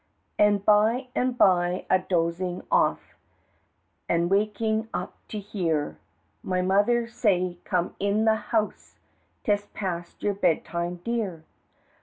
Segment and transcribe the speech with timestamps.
[0.39, 3.13] An' by an' by, a dozin' off,
[4.09, 5.99] An' wakin' up to hear
[6.41, 8.97] My mother say: "Come in the house,
[9.43, 11.43] 'Tis past your bedtime, dear."